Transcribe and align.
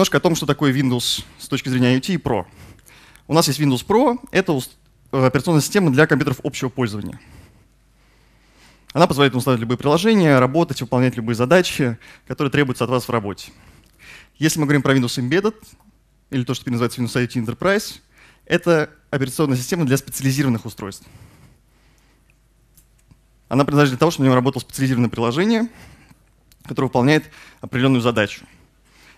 немножко 0.00 0.16
о 0.16 0.20
том, 0.20 0.34
что 0.34 0.46
такое 0.46 0.72
Windows 0.72 1.22
с 1.38 1.46
точки 1.46 1.68
зрения 1.68 1.94
IoT 1.98 2.14
и 2.14 2.16
Pro. 2.16 2.46
У 3.28 3.34
нас 3.34 3.48
есть 3.48 3.60
Windows 3.60 3.84
Pro, 3.86 4.18
это 4.30 4.58
э, 5.12 5.26
операционная 5.26 5.60
система 5.60 5.90
для 5.90 6.06
компьютеров 6.06 6.40
общего 6.42 6.70
пользования. 6.70 7.20
Она 8.94 9.06
позволяет 9.06 9.34
установить 9.34 9.60
любые 9.60 9.76
приложения, 9.76 10.38
работать, 10.38 10.80
выполнять 10.80 11.16
любые 11.16 11.36
задачи, 11.36 11.98
которые 12.26 12.50
требуются 12.50 12.84
от 12.84 12.90
вас 12.90 13.08
в 13.08 13.10
работе. 13.10 13.52
Если 14.38 14.58
мы 14.58 14.64
говорим 14.64 14.80
про 14.80 14.96
Windows 14.96 15.18
Embedded, 15.18 15.54
или 16.30 16.44
то, 16.44 16.54
что 16.54 16.62
теперь 16.62 16.72
называется 16.72 17.02
Windows 17.02 17.22
IoT 17.22 17.44
Enterprise, 17.44 18.00
это 18.46 18.88
операционная 19.10 19.58
система 19.58 19.84
для 19.84 19.98
специализированных 19.98 20.64
устройств. 20.64 21.06
Она 23.50 23.66
предназначена 23.66 23.96
для 23.96 23.98
того, 23.98 24.12
чтобы 24.12 24.24
на 24.24 24.28
нем 24.30 24.36
работало 24.36 24.62
специализированное 24.62 25.10
приложение, 25.10 25.68
которое 26.64 26.86
выполняет 26.86 27.24
определенную 27.60 28.00
задачу. 28.00 28.46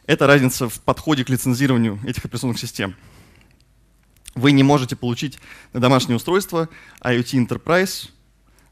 Это 0.06 0.26
разница 0.26 0.68
в 0.68 0.80
подходе 0.80 1.24
к 1.24 1.28
лицензированию 1.28 2.00
этих 2.04 2.24
операционных 2.24 2.58
систем. 2.58 2.96
Вы 4.34 4.52
не 4.52 4.62
можете 4.62 4.96
получить 4.96 5.38
на 5.72 5.80
домашнее 5.80 6.16
устройство 6.16 6.68
IoT 7.02 7.46
Enterprise 7.46 8.10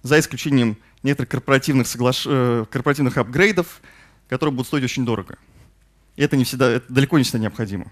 за 0.03 0.19
исключением 0.19 0.77
некоторых 1.03 1.30
корпоративных, 1.30 1.87
соглаш... 1.87 2.25
Э, 2.27 2.65
корпоративных 2.70 3.16
апгрейдов, 3.16 3.80
которые 4.29 4.53
будут 4.53 4.66
стоить 4.66 4.84
очень 4.84 5.05
дорого. 5.05 5.39
И 6.16 6.23
это, 6.23 6.37
не 6.37 6.45
всегда, 6.45 6.70
это 6.70 6.93
далеко 6.93 7.19
не 7.19 7.25
всегда 7.25 7.39
необходимо. 7.39 7.91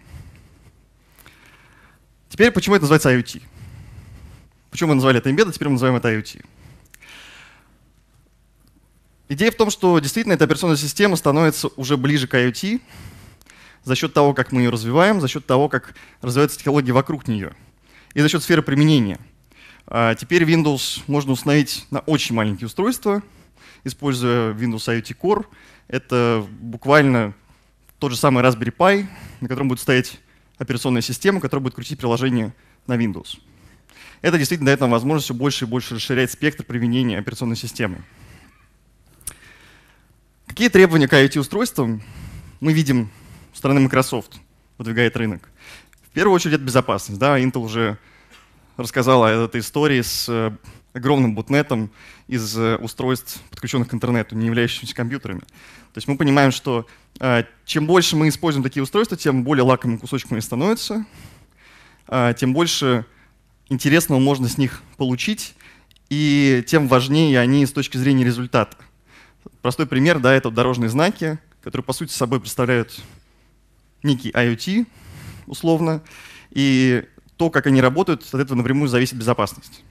Теперь, 2.28 2.50
почему 2.50 2.75
это 2.77 2.83
называется 2.84 3.14
IoT? 3.14 3.42
Почему 4.70 4.91
мы 4.91 4.95
назвали 4.97 5.19
это 5.19 5.30
Embedded, 5.30 5.52
теперь 5.52 5.69
мы 5.69 5.73
называем 5.73 5.97
это 5.97 6.12
IoT? 6.12 6.45
Идея 9.31 9.50
в 9.50 9.56
том, 9.56 9.70
что 9.70 9.98
действительно 9.98 10.33
эта 10.33 10.44
операционная 10.44 10.77
система 10.77 11.16
становится 11.16 11.69
уже 11.77 11.97
ближе 11.97 12.27
к 12.27 12.34
IoT 12.34 12.81
за 13.89 13.94
счет 13.94 14.12
того, 14.12 14.34
как 14.34 14.53
мы 14.53 14.61
ее 14.61 14.70
развиваем, 14.70 15.20
за 15.20 15.28
счет 15.28 15.47
того, 15.47 15.70
как 15.70 15.94
развиваются 16.20 16.58
технологии 16.58 16.92
вокруг 16.92 17.27
нее 17.27 17.55
и 18.12 18.20
за 18.20 18.28
счет 18.28 18.42
сферы 18.42 18.62
применения. 18.62 19.19
А 19.86 20.14
теперь 20.14 20.42
Windows 20.42 21.03
можно 21.06 21.33
установить 21.33 21.86
на 21.91 22.00
очень 22.00 22.34
маленькие 22.34 22.66
устройства, 22.66 23.22
используя 23.84 24.53
Windows 24.53 24.86
IoT 24.86 25.16
Core. 25.19 25.47
Это 25.89 26.47
буквально 26.61 27.33
тот 27.98 28.11
же 28.11 28.19
самый 28.19 28.44
Raspberry 28.44 28.75
Pi, 28.77 29.06
на 29.41 29.48
котором 29.48 29.69
будет 29.69 29.81
стоять 29.81 30.20
операционная 30.59 31.00
система, 31.00 31.41
которая 31.41 31.64
будет 31.64 31.75
крутить 31.75 31.98
приложение 31.98 32.55
на 32.86 32.94
Windows. 32.98 33.39
Это 34.20 34.36
действительно 34.36 34.66
дает 34.66 34.81
нам 34.81 34.91
возможность 34.91 35.25
все 35.25 35.34
больше 35.34 35.64
и 35.64 35.69
больше 35.69 35.94
расширять 35.94 36.31
спектр 36.31 36.62
применения 36.62 37.19
операционной 37.19 37.56
системы. 37.56 38.03
Какие 40.47 40.69
требования 40.69 41.09
к 41.09 41.14
IoT-устройствам 41.14 42.03
мы 42.61 42.75
видим 42.75 43.11
со 43.59 43.61
стороны 43.61 43.81
Microsoft, 43.81 44.39
выдвигает 44.78 45.17
рынок? 45.17 45.48
В 46.03 46.11
первую 46.11 46.33
очередь 46.37 46.55
это 46.55 46.62
безопасность. 46.62 47.19
Да? 47.19 47.41
Intel 47.41 47.59
уже 47.59 47.98
рассказал 48.77 49.25
о 49.25 49.31
этой 49.31 49.62
истории 49.62 50.00
с 50.00 50.28
э, 50.28 50.53
огромным 50.92 51.34
бутнетом 51.34 51.91
из 52.28 52.56
э, 52.56 52.77
устройств, 52.77 53.41
подключенных 53.50 53.89
к 53.89 53.95
интернету, 53.95 54.37
не 54.37 54.47
являющимися 54.47 54.95
компьютерами. 54.95 55.41
То 55.41 55.97
есть 55.97 56.06
мы 56.06 56.17
понимаем, 56.17 56.53
что 56.53 56.87
э, 57.19 57.42
чем 57.65 57.89
больше 57.89 58.15
мы 58.15 58.28
используем 58.28 58.62
такие 58.62 58.81
устройства, 58.81 59.17
тем 59.17 59.42
более 59.42 59.65
лакомым 59.65 59.98
кусочком 59.98 60.34
они 60.34 60.41
становятся, 60.41 61.05
тем 62.37 62.55
больше 62.55 63.06
интересного 63.69 64.20
можно 64.20 64.48
с 64.48 64.56
них 64.56 64.83
получить, 64.97 65.56
и 66.11 66.62
тем 66.69 66.87
важнее 66.87 67.41
они 67.41 67.67
с 67.67 67.72
точки 67.72 67.97
зрения 67.97 68.25
результата. 68.25 68.77
Простой 69.62 69.89
пример, 69.89 70.20
да, 70.20 70.33
это 70.33 70.53
дорожные 70.53 70.91
знаки, 70.91 71.41
которые 71.61 71.84
по 71.84 71.93
сути 71.93 72.12
собой 72.12 72.39
представляют 72.39 73.00
некий 74.03 74.31
IoT, 74.31 74.86
условно, 75.47 76.03
и 76.50 77.04
то, 77.36 77.50
как 77.50 77.66
они 77.66 77.81
работают, 77.81 78.22
от 78.32 78.41
этого 78.41 78.56
напрямую 78.56 78.88
зависит 78.88 79.16
безопасность. 79.16 79.82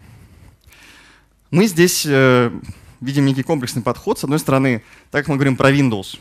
Мы 1.50 1.68
здесь 1.68 2.06
э, 2.06 2.52
видим 3.00 3.26
некий 3.26 3.44
комплексный 3.44 3.82
подход. 3.82 4.20
С 4.20 4.24
одной 4.24 4.40
стороны, 4.40 4.84
так 5.12 5.24
как 5.24 5.30
мы 5.30 5.36
говорим 5.36 5.56
про 5.56 5.72
Windows. 5.72 6.20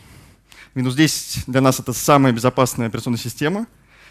Windows 0.75 0.95
10 0.95 1.45
для 1.47 1.61
нас 1.61 1.81
это 1.81 1.93
самая 1.93 2.33
безопасная 2.33 2.87
операционная 2.87 3.19
система. 3.19 3.67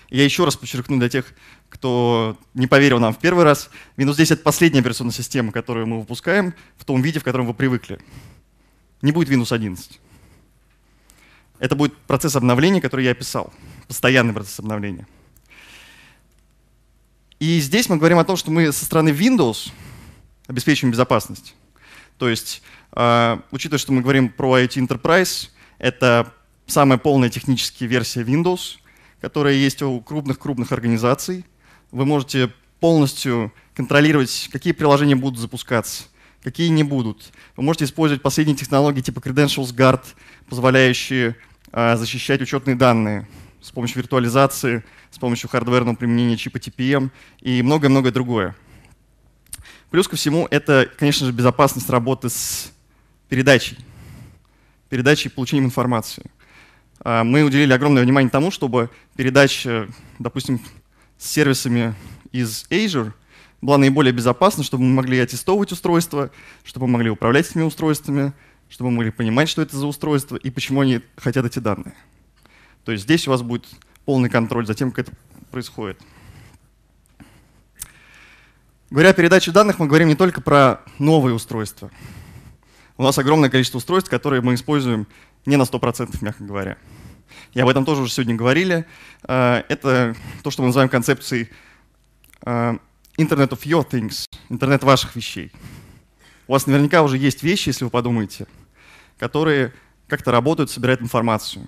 Я 0.10 0.24
еще 0.24 0.46
раз 0.46 0.56
подчеркну 0.56 1.00
для 1.00 1.10
тех, 1.10 1.34
кто 1.70 2.38
не 2.54 2.68
поверил 2.68 3.00
нам 3.00 3.14
в 3.14 3.20
первый 3.20 3.44
раз, 3.44 3.70
Windows 3.98 4.18
10— 4.18 4.32
это 4.32 4.44
последняя 4.44 4.82
операционная 4.82 5.14
система, 5.14 5.52
которую 5.52 5.88
мы 5.88 6.00
выпускаем 6.00 6.54
в 6.78 6.86
том 6.86 7.02
виде, 7.02 7.20
в 7.20 7.24
котором 7.24 7.48
вы 7.48 7.54
привыкли. 7.54 8.00
Не 9.02 9.12
будет 9.12 9.30
Windows 9.30 9.54
11. 9.54 10.00
Это 11.60 11.76
будет 11.76 11.96
процесс 11.98 12.36
обновления, 12.36 12.82
который 12.82 13.06
я 13.06 13.12
описал. 13.12 13.54
Постоянный 13.88 14.34
процесс 14.34 14.60
обновления. 14.60 15.08
И 17.40 17.60
здесь 17.60 17.90
мы 17.90 17.98
говорим 17.98 18.20
о 18.20 18.24
том, 18.24 18.38
что 18.38 18.52
мы 18.52 18.72
со 18.72 18.86
стороны 18.86 19.10
Windows 19.10 19.72
обеспечиваем 20.48 20.92
безопасность. 20.92 21.56
То 22.18 22.30
есть, 22.30 22.62
э, 22.94 23.38
учитывая, 23.52 23.80
что 23.80 23.92
мы 23.92 24.02
говорим 24.02 24.30
про 24.30 24.60
IoT 24.60 24.88
Enterprise, 24.88 25.50
это 25.78 26.34
самая 26.66 26.98
полная 26.98 27.30
техническая 27.30 27.88
версия 27.88 28.22
Windows, 28.22 28.78
которая 29.20 29.54
есть 29.54 29.82
у 29.82 30.00
крупных-крупных 30.02 30.72
организаций. 30.72 31.46
Вы 31.92 32.06
можете 32.06 32.52
полностью 32.80 33.54
контролировать, 33.74 34.50
какие 34.52 34.74
приложения 34.74 35.16
будут 35.16 35.40
запускаться, 35.40 36.06
какие 36.46 36.68
не 36.68 36.84
будут. 36.84 37.32
Вы 37.58 37.64
можете 37.64 37.86
использовать 37.86 38.22
последние 38.22 38.56
технологии 38.56 39.02
типа 39.02 39.18
Credentials 39.18 39.74
Guard, 39.76 40.04
позволяющие 40.48 41.36
э, 41.72 41.98
защищать 41.98 42.40
учетные 42.40 42.76
данные 42.76 43.28
с 43.62 43.72
помощью 43.72 43.98
виртуализации, 43.98 44.84
с 45.10 45.18
помощью 45.18 45.50
хардверного 45.50 45.96
применения 45.96 46.38
чипа 46.38 46.58
TPM 46.58 47.10
и 47.42 47.64
многое-многое 47.64 48.12
другое. 48.12 48.56
Плюс 49.90 50.08
ко 50.08 50.18
всему, 50.18 50.48
это, 50.52 50.88
конечно 51.00 51.26
же, 51.26 51.34
безопасность 51.34 51.90
работы 51.90 52.30
с 52.30 52.72
передачей, 53.28 53.80
передачей 54.90 55.30
и 55.30 55.32
получением 55.32 55.66
информации. 55.66 56.30
А, 57.00 57.24
мы 57.24 57.42
уделили 57.42 57.74
огромное 57.74 58.04
внимание 58.04 58.30
тому, 58.30 58.52
чтобы 58.52 58.92
передача, 59.16 59.88
допустим, 60.20 60.62
с 61.18 61.28
сервисами 61.28 61.96
из 62.32 62.66
Azure 62.70 63.14
была 63.66 63.78
наиболее 63.78 64.14
безопасна, 64.14 64.64
чтобы 64.64 64.84
мы 64.84 64.94
могли 64.94 65.20
аттестовывать 65.20 65.72
устройства, 65.72 66.30
чтобы 66.64 66.86
мы 66.88 66.94
могли 66.94 67.10
управлять 67.10 67.50
этими 67.50 67.64
устройствами, 67.64 68.34
чтобы 68.70 68.92
мы 68.92 68.98
могли 68.98 69.12
понимать, 69.12 69.50
что 69.50 69.62
это 69.62 69.76
за 69.76 69.88
устройство 69.88 70.36
и 70.36 70.50
почему 70.50 70.82
они 70.82 71.02
хотят 71.18 71.46
эти 71.46 71.60
данные. 71.60 71.96
То 72.84 72.92
есть 72.92 73.06
здесь 73.06 73.28
у 73.28 73.32
вас 73.32 73.42
будет 73.42 73.66
полный 74.06 74.30
контроль 74.30 74.68
за 74.68 74.76
тем, 74.76 74.92
как 74.92 75.08
это 75.08 75.18
происходит. 75.50 76.00
Говоря 78.92 79.10
о 79.10 79.14
передаче 79.14 79.52
данных, 79.52 79.80
мы 79.80 79.88
говорим 79.88 80.08
не 80.08 80.16
только 80.16 80.42
про 80.42 80.82
новые 81.00 81.34
устройства. 81.34 81.90
У 82.98 83.04
нас 83.04 83.18
огромное 83.18 83.50
количество 83.50 83.80
устройств, 83.80 84.10
которые 84.10 84.42
мы 84.42 84.54
используем 84.54 85.08
не 85.46 85.58
на 85.58 85.64
100%, 85.64 86.18
мягко 86.22 86.44
говоря. 86.44 86.78
И 87.54 87.60
об 87.60 87.68
этом 87.68 87.84
тоже 87.84 88.04
уже 88.04 88.12
сегодня 88.12 88.36
говорили. 88.36 88.86
Э, 89.28 89.64
это 89.70 90.16
то, 90.44 90.52
что 90.52 90.62
мы 90.62 90.68
называем 90.68 90.90
концепцией 90.90 91.50
э, 92.46 92.78
Internet 93.18 93.50
of 93.52 93.64
Your 93.64 93.90
Things, 93.90 94.26
интернет 94.50 94.84
ваших 94.84 95.16
вещей. 95.16 95.52
У 96.48 96.52
вас 96.54 96.68
наверняка 96.68 97.02
уже 97.02 97.18
есть 97.18 97.44
вещи, 97.44 97.70
если 97.70 97.86
вы 97.86 97.90
подумаете, 97.90 98.46
которые 99.18 99.74
как-то 100.08 100.32
работают, 100.32 100.70
собирают 100.70 101.02
информацию. 101.02 101.68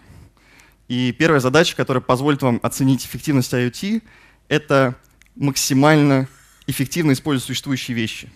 И 0.88 1.12
первая 1.14 1.40
задача, 1.40 1.76
которая 1.76 2.02
позволит 2.02 2.42
вам 2.42 2.60
оценить 2.64 3.06
эффективность 3.06 3.54
IoT, 3.54 4.04
это 4.50 4.96
максимально 5.36 6.28
эффективно 6.68 7.14
использовать 7.14 7.48
существующие 7.48 7.96
вещи. 7.96 8.30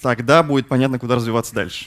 Тогда 0.00 0.42
будет 0.42 0.68
понятно, 0.68 0.98
куда 0.98 1.16
развиваться 1.16 1.54
дальше. 1.54 1.86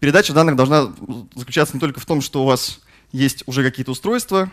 Передача 0.00 0.32
данных 0.32 0.56
должна 0.56 0.92
заключаться 1.34 1.74
не 1.74 1.80
только 1.80 2.00
в 2.00 2.06
том, 2.06 2.22
что 2.22 2.42
у 2.42 2.46
вас 2.46 2.80
есть 3.12 3.44
уже 3.46 3.62
какие-то 3.62 3.92
устройства, 3.92 4.50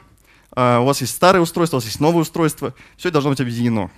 у 0.55 0.85
вас 0.85 1.01
есть 1.01 1.13
старые 1.13 1.41
устройства, 1.41 1.77
у 1.77 1.79
вас 1.79 1.85
есть 1.85 1.99
новые 1.99 2.21
устройства. 2.21 2.73
Все 2.95 3.11
должно 3.11 3.31
быть 3.31 3.41
объединено. 3.41 3.91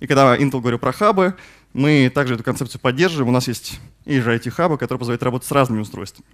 И 0.00 0.06
когда 0.06 0.36
Intel 0.36 0.60
говорю 0.60 0.78
про 0.78 0.92
хабы, 0.92 1.34
мы 1.72 2.10
также 2.14 2.34
эту 2.34 2.44
концепцию 2.44 2.80
поддерживаем. 2.80 3.28
У 3.28 3.32
нас 3.32 3.48
есть 3.48 3.80
и 4.04 4.20
же 4.20 4.34
IT-хабы, 4.34 4.78
которые 4.78 4.98
позволяют 4.98 5.22
работать 5.22 5.48
с 5.48 5.52
разными 5.52 5.80
устройствами, 5.80 6.28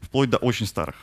вплоть 0.00 0.30
до 0.30 0.38
очень 0.38 0.66
старых. 0.66 0.96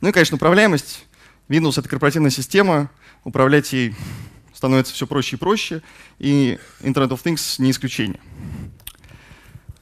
Ну 0.00 0.08
и, 0.08 0.12
конечно, 0.12 0.36
управляемость. 0.36 1.06
Windows— 1.48 1.74
это 1.78 1.88
корпоративная 1.88 2.30
система, 2.30 2.90
управлять 3.24 3.72
ей 3.72 3.94
становится 4.52 4.94
все 4.94 5.06
проще 5.06 5.36
и 5.36 5.38
проще, 5.38 5.82
и 6.18 6.58
Internet 6.80 7.10
of 7.10 7.22
Things 7.22 7.56
не 7.58 7.70
исключение. 7.70 8.20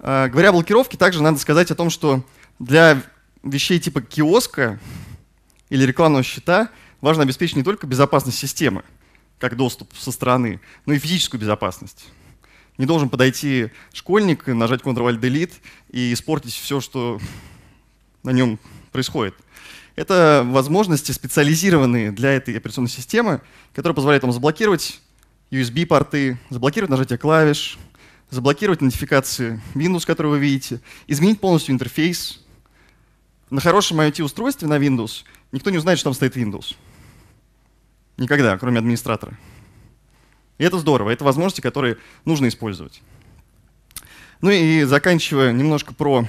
А, 0.00 0.28
говоря 0.28 0.48
о 0.50 0.52
блокировке, 0.52 0.98
также 0.98 1.22
надо 1.22 1.38
сказать 1.38 1.70
о 1.70 1.74
том, 1.74 1.90
что 1.90 2.24
для 2.58 3.00
вещей 3.42 3.78
типа 3.78 4.02
киоска 4.02 4.80
или 5.70 5.84
рекламного 5.84 6.22
счета 6.22 6.70
важно 7.00 7.22
обеспечить 7.22 7.56
не 7.56 7.62
только 7.62 7.86
безопасность 7.86 8.38
системы, 8.38 8.84
как 9.38 9.56
доступ 9.56 9.94
со 9.96 10.12
стороны, 10.12 10.60
но 10.86 10.94
и 10.94 10.98
физическую 10.98 11.40
безопасность. 11.40 12.06
Не 12.76 12.86
должен 12.86 13.08
подойти 13.08 13.70
школьник, 13.92 14.46
нажать 14.46 14.82
Ctrl-Alt-Delete 14.82 15.54
и 15.90 16.12
испортить 16.12 16.54
все, 16.54 16.80
что 16.80 17.20
на 18.22 18.30
нем 18.30 18.58
происходит? 18.90 19.36
Это 19.96 20.42
возможности, 20.44 21.12
специализированные 21.12 22.10
для 22.10 22.32
этой 22.32 22.56
операционной 22.56 22.90
системы, 22.90 23.42
которые 23.74 23.94
позволяют 23.94 24.24
вам 24.24 24.32
заблокировать 24.32 25.00
USB-порты, 25.52 26.36
заблокировать 26.50 26.90
нажатие 26.90 27.16
клавиш, 27.16 27.78
заблокировать 28.30 28.80
нотификации 28.80 29.62
Windows, 29.74 30.04
которые 30.04 30.32
вы 30.32 30.38
видите, 30.40 30.80
изменить 31.06 31.40
полностью 31.40 31.74
интерфейс. 31.74 32.40
На 33.50 33.60
хорошем 33.60 34.00
IoT-устройстве 34.00 34.66
на 34.66 34.78
Windows 34.78 35.22
никто 35.54 35.70
не 35.70 35.78
узнает, 35.78 35.98
что 35.98 36.10
там 36.10 36.14
стоит 36.14 36.36
Windows. 36.36 36.74
Никогда, 38.16 38.58
кроме 38.58 38.78
администратора. 38.78 39.38
И 40.58 40.64
это 40.64 40.78
здорово, 40.78 41.10
это 41.10 41.24
возможности, 41.24 41.60
которые 41.60 41.96
нужно 42.24 42.48
использовать. 42.48 43.02
Ну 44.40 44.50
и 44.50 44.82
заканчивая 44.82 45.52
немножко 45.52 45.94
про 45.94 46.26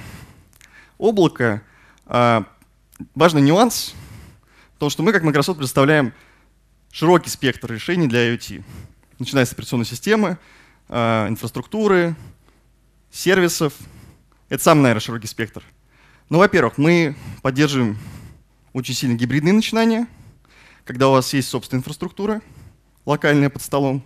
облако, 0.96 1.62
а, 2.06 2.44
важный 3.14 3.42
нюанс, 3.42 3.94
то, 4.78 4.90
что 4.90 5.02
мы, 5.02 5.12
как 5.12 5.24
Microsoft, 5.24 5.58
представляем 5.58 6.12
широкий 6.92 7.28
спектр 7.28 7.72
решений 7.72 8.06
для 8.06 8.32
IoT, 8.32 8.62
начиная 9.18 9.44
с 9.44 9.52
операционной 9.52 9.86
системы, 9.86 10.38
а, 10.88 11.28
инфраструктуры, 11.28 12.14
сервисов. 13.10 13.74
Это 14.48 14.62
самый, 14.62 14.82
наверное, 14.82 15.00
широкий 15.00 15.26
спектр. 15.26 15.64
Ну, 16.28 16.38
во-первых, 16.38 16.78
мы 16.78 17.16
поддерживаем 17.42 17.98
очень 18.76 18.94
сильно 18.94 19.14
гибридные 19.14 19.54
начинания, 19.54 20.06
когда 20.84 21.08
у 21.08 21.12
вас 21.12 21.32
есть 21.32 21.48
собственная 21.48 21.80
инфраструктура, 21.80 22.42
локальная 23.04 23.50
под 23.50 23.62
столом, 23.62 24.04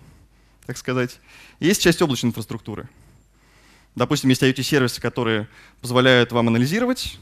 так 0.67 0.76
сказать. 0.76 1.19
есть 1.58 1.82
часть 1.82 2.00
облачной 2.00 2.31
инфраструктуры— 2.31 2.88
Допустим, 3.96 4.31
есть 4.31 4.43
IoT-сервисы, 4.43 5.00
которые 5.00 5.49
позволяют 5.81 6.31
вам 6.32 6.49
анализировать, 6.49 7.19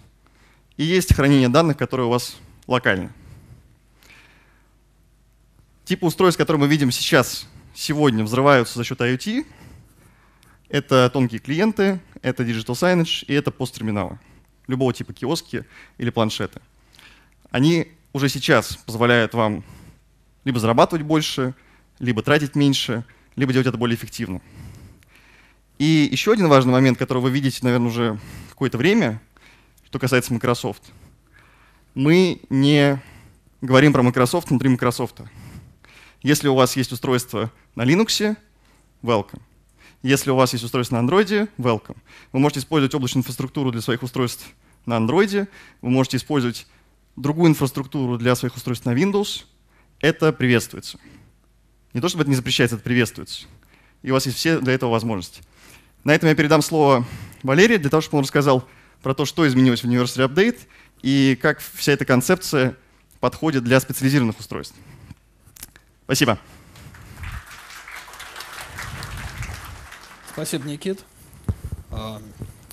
и 0.76 0.84
есть 0.84 1.14
хранение 1.14 1.48
данных, 1.48 1.76
которые 1.76 2.06
у 2.06 2.10
вас 2.10 2.36
локально. 2.66 3.12
Типы 5.84 6.04
устройств, 6.04 6.38
которые 6.38 6.60
мы 6.60 6.68
видим 6.68 6.90
сейчас, 6.90 7.46
сегодня, 7.74 8.22
взрываются 8.22 8.78
за 8.78 8.84
счет 8.84 9.00
IoT. 9.00 9.46
Это 10.68 11.08
тонкие 11.10 11.40
клиенты, 11.40 12.00
это 12.20 12.42
digital 12.42 12.74
signage 12.74 13.24
и 13.26 13.32
это 13.32 13.50
посттерминалы. 13.50 14.18
Любого 14.66 14.92
типа 14.92 15.14
киоски 15.14 15.64
или 15.96 16.10
планшеты. 16.10 16.60
Они 17.50 17.88
уже 18.12 18.28
сейчас 18.28 18.76
позволяют 18.76 19.34
вам 19.34 19.64
либо 20.44 20.60
зарабатывать 20.60 21.04
больше, 21.04 21.54
либо 21.98 22.22
тратить 22.22 22.54
меньше, 22.54 23.04
либо 23.36 23.52
делать 23.52 23.66
это 23.66 23.78
более 23.78 23.96
эффективно. 23.96 24.40
И 25.78 26.08
еще 26.10 26.32
один 26.32 26.48
важный 26.48 26.72
момент, 26.72 26.98
который 26.98 27.22
вы 27.22 27.30
видите, 27.30 27.60
наверное, 27.62 27.88
уже 27.88 28.18
какое-то 28.50 28.78
время, 28.78 29.20
что 29.86 29.98
касается 29.98 30.32
Microsoft. 30.32 30.82
Мы 31.94 32.40
не 32.50 33.00
говорим 33.60 33.92
про 33.92 34.02
Microsoft 34.02 34.50
внутри 34.50 34.68
Microsoft. 34.68 35.20
Если 36.22 36.48
у 36.48 36.54
вас 36.54 36.76
есть 36.76 36.92
устройство 36.92 37.52
на 37.74 37.82
Linux, 37.82 38.36
welcome. 39.02 39.40
Если 40.02 40.30
у 40.30 40.36
вас 40.36 40.52
есть 40.52 40.64
устройство 40.64 41.00
на 41.00 41.08
Android, 41.08 41.48
welcome. 41.58 41.96
Вы 42.32 42.40
можете 42.40 42.60
использовать 42.60 42.94
облачную 42.94 43.22
инфраструктуру 43.22 43.70
для 43.70 43.80
своих 43.80 44.02
устройств 44.02 44.46
на 44.86 44.94
Android, 44.94 45.48
вы 45.80 45.90
можете 45.90 46.16
использовать 46.16 46.66
другую 47.20 47.50
инфраструктуру 47.50 48.18
для 48.18 48.34
своих 48.34 48.56
устройств 48.56 48.86
на 48.86 48.94
Windows. 48.94 49.44
Это 50.00 50.32
приветствуется. 50.32 50.98
Не 51.92 52.00
то 52.00 52.08
чтобы 52.08 52.22
это 52.22 52.30
не 52.30 52.36
запрещается, 52.36 52.76
это 52.76 52.84
приветствуется. 52.84 53.46
И 54.02 54.10
у 54.10 54.14
вас 54.14 54.26
есть 54.26 54.38
все 54.38 54.60
для 54.60 54.74
этого 54.74 54.90
возможности. 54.90 55.42
На 56.04 56.14
этом 56.14 56.28
я 56.28 56.34
передам 56.34 56.62
слово 56.62 57.04
Валерию, 57.42 57.80
для 57.80 57.90
того, 57.90 58.00
чтобы 58.00 58.18
он 58.18 58.24
рассказал 58.24 58.66
про 59.02 59.14
то, 59.14 59.24
что 59.24 59.46
изменилось 59.46 59.82
в 59.82 59.86
University 59.86 60.28
Update 60.28 60.58
и 61.02 61.38
как 61.40 61.60
вся 61.60 61.92
эта 61.92 62.04
концепция 62.04 62.76
подходит 63.20 63.64
для 63.64 63.80
специализированных 63.80 64.38
устройств. 64.38 64.76
Спасибо. 66.04 66.38
Спасибо, 70.32 70.68
Никит. 70.68 71.04
А, 71.90 72.20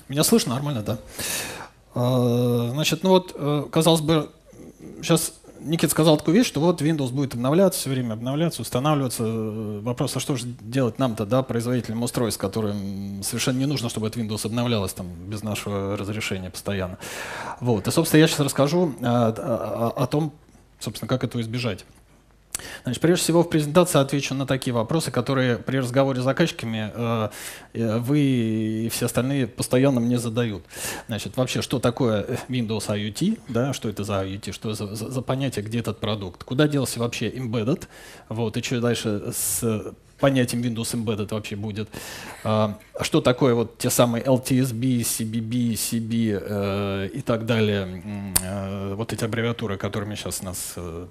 меня 0.08 0.22
слышно 0.22 0.54
нормально, 0.54 0.82
да? 0.82 0.98
А, 1.96 2.68
значит, 2.72 3.02
ну 3.02 3.08
вот, 3.10 3.32
э, 3.34 3.64
казалось 3.72 4.02
бы, 4.02 4.28
сейчас 5.00 5.32
Никит 5.60 5.90
сказал 5.90 6.18
такую 6.18 6.36
вещь, 6.36 6.46
что 6.46 6.60
вот 6.60 6.82
Windows 6.82 7.10
будет 7.10 7.32
обновляться, 7.32 7.80
все 7.80 7.88
время 7.88 8.12
обновляться, 8.12 8.60
устанавливаться. 8.60 9.24
Вопрос, 9.24 10.14
а 10.14 10.20
что 10.20 10.36
же 10.36 10.46
делать 10.60 10.98
нам-то, 10.98 11.24
да, 11.24 11.42
производителям 11.42 12.02
устройств, 12.02 12.38
которым 12.38 13.22
совершенно 13.22 13.58
не 13.58 13.66
нужно, 13.66 13.88
чтобы 13.88 14.08
этот 14.08 14.22
Windows 14.22 14.44
обновлялось 14.44 14.92
там 14.92 15.06
без 15.26 15.42
нашего 15.42 15.96
разрешения 15.96 16.50
постоянно. 16.50 16.98
Вот. 17.60 17.88
И, 17.88 17.90
собственно, 17.90 18.20
я 18.20 18.28
сейчас 18.28 18.40
расскажу 18.40 18.94
о, 19.00 19.28
о, 19.28 19.92
о 19.96 20.06
том, 20.06 20.32
собственно, 20.78 21.08
как 21.08 21.24
этого 21.24 21.40
избежать. 21.40 21.86
Значит, 22.84 23.00
прежде 23.00 23.22
всего 23.22 23.42
в 23.42 23.48
презентации 23.48 24.00
отвечу 24.00 24.34
на 24.34 24.46
такие 24.46 24.72
вопросы, 24.72 25.10
которые 25.10 25.58
при 25.58 25.78
разговоре 25.78 26.20
с 26.20 26.24
заказчиками 26.24 26.90
э, 26.94 27.28
э 27.74 27.98
вы 27.98 28.20
и 28.20 28.88
все 28.90 29.06
остальные 29.06 29.46
постоянно 29.46 30.00
мне 30.00 30.18
задают. 30.18 30.64
Значит, 31.08 31.36
вообще, 31.36 31.62
что 31.62 31.78
такое 31.78 32.26
Windows 32.48 32.88
IoT, 32.88 33.40
да, 33.48 33.72
что 33.72 33.88
это 33.88 34.04
за 34.04 34.24
IoT, 34.24 34.52
что 34.52 34.74
за, 34.74 34.94
за, 34.94 35.10
за 35.10 35.22
понятие, 35.22 35.64
где 35.64 35.80
этот 35.80 35.98
продукт, 35.98 36.44
куда 36.44 36.68
делся 36.68 37.00
вообще 37.00 37.30
embedded, 37.30 37.84
вот, 38.28 38.56
и 38.56 38.62
что 38.62 38.80
дальше 38.80 39.32
с 39.32 39.94
понятием 40.18 40.62
Windows 40.62 40.94
Embedded 40.94 41.32
вообще 41.32 41.56
будет. 41.56 41.88
А, 42.44 42.78
что 43.00 43.20
такое 43.20 43.54
вот 43.54 43.78
те 43.78 43.90
самые 43.90 44.24
LTSB, 44.24 45.00
CBB, 45.00 45.72
CB 45.74 46.40
э, 46.42 47.08
и 47.12 47.20
так 47.20 47.46
далее, 47.46 48.32
э, 48.42 48.94
вот 48.94 49.12
эти 49.12 49.24
аббревиатуры, 49.24 49.76
которыми 49.76 50.14
сейчас 50.14 50.42
нас 50.42 50.74
э, 50.76 51.06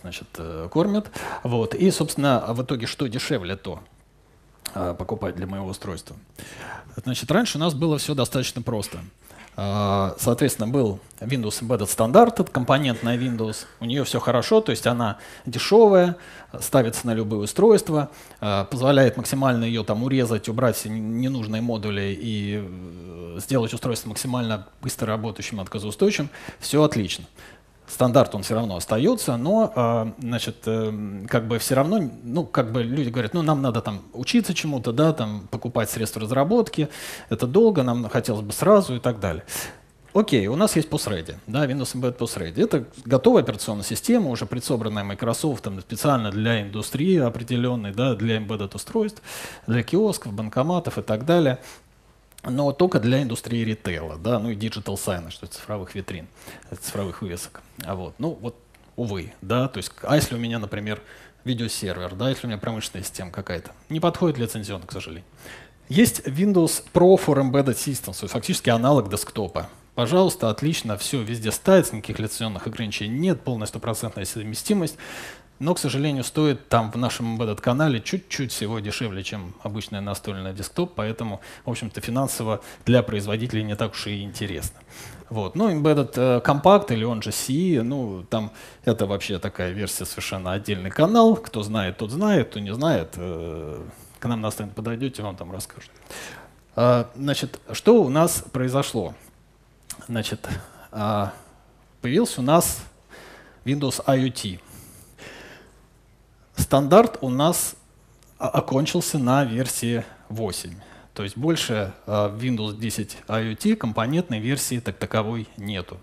значит, 0.00 0.26
кормят. 0.70 1.10
Вот. 1.44 1.74
И, 1.74 1.90
собственно, 1.90 2.44
в 2.48 2.62
итоге 2.62 2.86
что 2.86 3.06
дешевле 3.06 3.56
то 3.56 3.80
покупать 4.74 5.36
для 5.36 5.46
моего 5.46 5.66
устройства. 5.66 6.16
Значит, 7.04 7.30
раньше 7.30 7.58
у 7.58 7.60
нас 7.60 7.74
было 7.74 7.96
все 7.98 8.14
достаточно 8.14 8.60
просто. 8.60 8.98
А, 9.60 10.14
соответственно, 10.20 10.68
был 10.68 11.00
Windows 11.18 11.60
Embedded 11.62 12.28
это 12.28 12.44
компонентная 12.44 13.18
Windows. 13.18 13.66
У 13.80 13.86
нее 13.86 14.04
все 14.04 14.20
хорошо, 14.20 14.60
то 14.60 14.70
есть 14.70 14.86
она 14.86 15.18
дешевая, 15.46 16.14
ставится 16.60 17.04
на 17.08 17.12
любые 17.12 17.40
устройства, 17.40 18.08
а, 18.40 18.66
позволяет 18.66 19.16
максимально 19.16 19.64
ее 19.64 19.82
там 19.82 20.04
урезать, 20.04 20.48
убрать 20.48 20.80
ненужные 20.84 21.60
модули 21.60 22.16
и 22.16 22.62
э, 22.62 23.40
сделать 23.40 23.74
устройство 23.74 24.10
максимально 24.10 24.68
быстро 24.80 25.08
работающим, 25.08 25.58
отказоустойчивым. 25.58 26.30
Все 26.60 26.80
отлично 26.84 27.24
стандарт 27.88 28.34
он 28.34 28.42
все 28.42 28.54
равно 28.54 28.76
остается, 28.76 29.36
но, 29.36 29.72
а, 29.74 30.12
значит, 30.18 30.56
э, 30.66 31.24
как 31.28 31.48
бы 31.48 31.58
все 31.58 31.74
равно, 31.74 32.10
ну, 32.22 32.44
как 32.44 32.72
бы 32.72 32.82
люди 32.82 33.08
говорят, 33.08 33.34
ну, 33.34 33.42
нам 33.42 33.62
надо 33.62 33.80
там 33.80 34.02
учиться 34.12 34.54
чему-то, 34.54 34.92
да, 34.92 35.12
там 35.12 35.48
покупать 35.50 35.90
средства 35.90 36.22
разработки, 36.22 36.88
это 37.28 37.46
долго, 37.46 37.82
нам 37.82 38.08
хотелось 38.08 38.42
бы 38.42 38.52
сразу 38.52 38.96
и 38.96 39.00
так 39.00 39.20
далее. 39.20 39.44
Окей, 40.14 40.46
у 40.46 40.56
нас 40.56 40.74
есть 40.74 40.88
PostReady, 40.88 41.36
да, 41.46 41.66
Windows 41.66 41.94
Embedded 41.94 42.16
PostReady. 42.16 42.64
Это 42.64 42.86
готовая 43.04 43.42
операционная 43.42 43.84
система, 43.84 44.30
уже 44.30 44.46
предсобранная 44.46 45.04
Microsoft 45.04 45.62
там, 45.62 45.80
специально 45.80 46.30
для 46.30 46.62
индустрии 46.62 47.18
определенной, 47.18 47.92
да, 47.92 48.14
для 48.14 48.38
embedded 48.38 48.74
устройств, 48.74 49.22
для 49.66 49.82
киосков, 49.82 50.32
банкоматов 50.32 50.98
и 50.98 51.02
так 51.02 51.24
далее 51.24 51.58
но 52.44 52.72
только 52.72 53.00
для 53.00 53.22
индустрии 53.22 53.64
ритейла, 53.64 54.16
да, 54.16 54.38
ну 54.38 54.50
и 54.50 54.56
digital 54.56 54.94
sign, 54.94 55.30
что 55.30 55.46
цифровых 55.46 55.94
витрин, 55.94 56.28
цифровых 56.80 57.22
вывесок. 57.22 57.62
А 57.84 57.94
вот, 57.94 58.14
ну 58.18 58.38
вот, 58.40 58.56
увы, 58.96 59.32
да, 59.42 59.68
то 59.68 59.78
есть, 59.78 59.92
а 60.02 60.16
если 60.16 60.34
у 60.34 60.38
меня, 60.38 60.58
например, 60.58 61.00
видеосервер, 61.44 62.14
да, 62.14 62.30
если 62.30 62.46
у 62.46 62.48
меня 62.48 62.58
промышленная 62.58 63.04
система 63.04 63.30
какая-то, 63.30 63.72
не 63.88 64.00
подходит 64.00 64.38
лицензионно, 64.38 64.86
к 64.86 64.92
сожалению. 64.92 65.24
Есть 65.88 66.20
Windows 66.26 66.84
Pro 66.92 67.16
for 67.16 67.40
Embedded 67.40 67.76
Systems, 67.76 68.18
то 68.18 68.24
есть 68.24 68.32
фактически 68.32 68.68
аналог 68.70 69.10
десктопа. 69.10 69.68
Пожалуйста, 69.94 70.48
отлично, 70.50 70.96
все 70.96 71.20
везде 71.22 71.50
ставится, 71.50 71.96
никаких 71.96 72.20
лицензионных 72.20 72.66
ограничений 72.68 73.18
нет, 73.18 73.40
полная 73.40 73.66
стопроцентная 73.66 74.24
совместимость 74.26 74.96
но, 75.58 75.74
к 75.74 75.78
сожалению, 75.78 76.24
стоит 76.24 76.68
там 76.68 76.90
в 76.90 76.96
нашем 76.96 77.36
embedded 77.36 77.60
канале 77.60 78.00
чуть-чуть 78.00 78.52
всего 78.52 78.78
дешевле, 78.78 79.22
чем 79.22 79.54
обычная 79.62 80.00
настольная 80.00 80.52
десктоп, 80.52 80.92
поэтому, 80.94 81.40
в 81.64 81.70
общем-то, 81.70 82.00
финансово 82.00 82.60
для 82.86 83.02
производителей 83.02 83.64
не 83.64 83.76
так 83.76 83.92
уж 83.92 84.06
и 84.06 84.22
интересно. 84.22 84.80
Вот. 85.30 85.56
Ну, 85.56 85.70
Embedded 85.70 86.12
э, 86.16 86.40
Compact 86.40 86.92
или 86.92 87.04
он 87.04 87.22
же 87.22 87.30
CE, 87.30 87.82
ну, 87.82 88.24
там 88.30 88.50
это 88.84 89.06
вообще 89.06 89.38
такая 89.38 89.72
версия, 89.72 90.06
совершенно 90.06 90.52
отдельный 90.52 90.90
канал. 90.90 91.36
Кто 91.36 91.62
знает, 91.62 91.98
тот 91.98 92.10
знает, 92.10 92.48
кто 92.48 92.60
не 92.60 92.72
знает, 92.72 93.14
э, 93.16 93.84
к 94.18 94.26
нам 94.26 94.40
на 94.40 94.50
стенд 94.50 94.74
подойдете, 94.74 95.22
вам 95.22 95.36
там 95.36 95.52
расскажут. 95.52 95.90
А, 96.76 97.10
значит, 97.14 97.60
что 97.72 98.02
у 98.02 98.08
нас 98.08 98.44
произошло? 98.52 99.14
Значит, 100.06 100.48
а, 100.92 101.32
появился 102.00 102.40
у 102.40 102.44
нас 102.44 102.82
Windows 103.64 104.02
IoT. 104.04 104.60
Стандарт 106.68 107.16
у 107.22 107.30
нас 107.30 107.76
окончился 108.36 109.18
на 109.18 109.42
версии 109.42 110.04
8. 110.28 110.74
То 111.14 111.22
есть 111.22 111.34
больше 111.34 111.94
в 112.04 112.36
Windows 112.36 112.76
10 112.76 113.16
IoT 113.26 113.76
компонентной 113.76 114.38
версии 114.38 114.78
так 114.78 114.98
таковой 114.98 115.48
нету. 115.56 115.98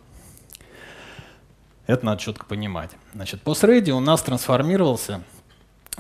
Это 1.86 2.04
надо 2.04 2.20
четко 2.20 2.48
понимать. 2.48 2.90
Значит, 3.14 3.44
PostReady 3.44 3.92
у 3.92 4.00
нас 4.00 4.24
трансформировался 4.24 5.22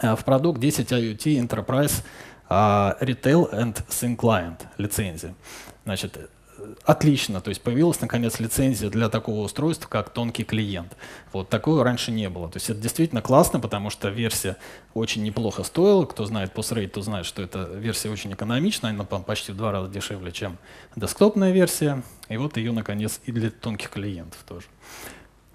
в 0.01 0.23
продукт 0.25 0.59
10 0.59 0.91
IoT 0.91 1.47
Enterprise 1.47 2.03
Retail 2.49 3.53
and 3.53 3.85
Sync 3.87 4.15
Client 4.15 4.61
лицензия. 4.79 5.35
Значит, 5.83 6.17
отлично, 6.83 7.41
то 7.41 7.49
есть 7.49 7.61
появилась 7.61 8.01
наконец 8.01 8.39
лицензия 8.39 8.89
для 8.89 9.09
такого 9.09 9.41
устройства, 9.41 9.87
как 9.87 10.09
тонкий 10.09 10.43
клиент. 10.43 10.95
Вот 11.33 11.49
такого 11.49 11.83
раньше 11.83 12.11
не 12.11 12.29
было. 12.29 12.49
То 12.49 12.57
есть 12.57 12.69
это 12.69 12.79
действительно 12.79 13.21
классно, 13.21 13.59
потому 13.59 13.89
что 13.89 14.09
версия 14.09 14.57
очень 14.93 15.23
неплохо 15.23 15.63
стоила. 15.63 16.05
Кто 16.05 16.25
знает 16.25 16.53
PostRate, 16.53 16.89
то 16.89 17.01
знает, 17.01 17.25
что 17.25 17.41
эта 17.41 17.63
версия 17.63 18.09
очень 18.09 18.33
экономичная, 18.33 18.91
она 18.91 19.03
почти 19.03 19.51
в 19.51 19.57
два 19.57 19.71
раза 19.71 19.89
дешевле, 19.89 20.31
чем 20.31 20.57
десктопная 20.95 21.51
версия. 21.51 22.03
И 22.29 22.37
вот 22.37 22.57
ее 22.57 22.71
наконец 22.71 23.19
и 23.25 23.31
для 23.31 23.49
тонких 23.49 23.89
клиентов 23.89 24.39
тоже. 24.47 24.65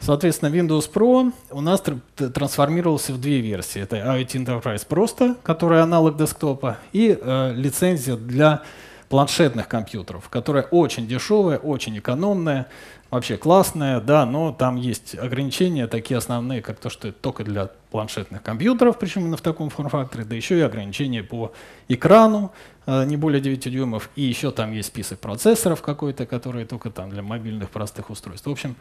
Соответственно, 0.00 0.54
Windows 0.54 0.90
Pro 0.90 1.32
у 1.50 1.60
нас 1.60 1.82
трансформировался 2.16 3.12
в 3.12 3.20
две 3.20 3.40
версии. 3.40 3.82
Это 3.82 3.96
IoT 3.96 4.44
Enterprise 4.44 4.86
просто, 4.88 5.36
которая 5.42 5.82
аналог 5.82 6.16
десктопа, 6.16 6.78
и 6.92 7.18
э, 7.20 7.52
лицензия 7.54 8.16
для 8.16 8.62
планшетных 9.10 9.66
компьютеров, 9.66 10.28
которая 10.28 10.62
очень 10.62 11.08
дешевая, 11.08 11.58
очень 11.58 11.98
экономная, 11.98 12.68
вообще 13.10 13.36
классная, 13.36 14.00
да, 14.00 14.24
но 14.24 14.52
там 14.52 14.76
есть 14.76 15.18
ограничения 15.18 15.88
такие 15.88 16.16
основные, 16.16 16.62
как 16.62 16.78
то, 16.78 16.90
что 16.90 17.08
это 17.08 17.18
только 17.20 17.42
для 17.42 17.70
планшетных 17.90 18.40
компьютеров, 18.40 19.00
причем 19.00 19.22
именно 19.22 19.36
в 19.36 19.40
таком 19.40 19.68
форм-факторе, 19.68 20.24
да 20.24 20.36
еще 20.36 20.58
и 20.58 20.60
ограничения 20.60 21.24
по 21.24 21.52
экрану, 21.88 22.52
э, 22.86 23.04
не 23.04 23.16
более 23.16 23.40
9 23.40 23.68
дюймов, 23.68 24.10
и 24.14 24.22
еще 24.22 24.52
там 24.52 24.70
есть 24.70 24.88
список 24.88 25.18
процессоров 25.18 25.82
какой-то, 25.82 26.24
которые 26.24 26.64
только 26.64 26.90
там 26.90 27.10
для 27.10 27.22
мобильных 27.22 27.70
простых 27.70 28.10
устройств. 28.10 28.46
В 28.46 28.52
общем, 28.52 28.76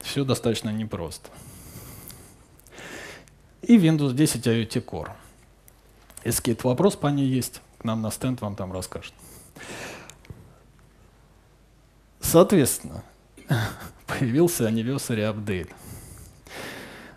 все 0.00 0.24
достаточно 0.24 0.70
непросто. 0.70 1.28
И 3.60 3.76
Windows 3.76 4.14
10 4.14 4.46
IoT 4.46 4.82
Core. 4.82 5.10
Если 6.24 6.38
какие-то 6.38 6.68
вопросы 6.68 6.96
по 6.96 7.08
ней 7.08 7.26
есть, 7.26 7.60
к 7.76 7.84
нам 7.84 8.00
на 8.00 8.10
стенд 8.10 8.40
вам 8.40 8.56
там 8.56 8.72
расскажут. 8.72 9.12
Соответственно, 12.20 13.02
появился 14.06 14.68
anniversary 14.68 15.32
update. 15.32 15.70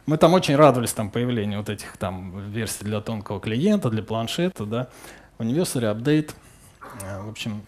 Мы 0.06 0.18
там 0.18 0.34
очень 0.34 0.56
радовались 0.56 0.94
там, 0.94 1.10
появлению 1.10 1.60
вот 1.60 1.70
этих 1.70 1.98
там 1.98 2.52
версий 2.52 2.86
для 2.86 3.02
тонкого 3.02 3.40
клиента, 3.40 3.90
для 3.90 4.04
планшета. 4.04 4.66
Да. 4.66 4.90
Anniversary 5.38 5.94
update, 5.94 6.32
э, 7.02 7.22
в 7.22 7.30
общем, 7.30 7.62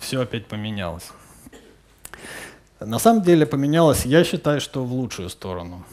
все 0.00 0.20
опять 0.20 0.46
поменялось. 0.46 1.10
На 2.80 2.98
самом 2.98 3.22
деле 3.22 3.44
поменялось, 3.44 4.06
я 4.06 4.24
считаю, 4.24 4.60
что 4.60 4.84
в 4.84 4.92
лучшую 4.92 5.28
сторону. 5.28 5.84